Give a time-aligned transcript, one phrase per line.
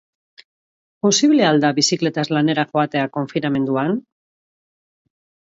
[1.05, 3.95] Posible al da bizikletaz lanera joatea konfinamenduan?